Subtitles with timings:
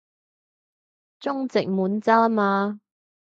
[1.19, 2.79] 中殖滿洲吖嘛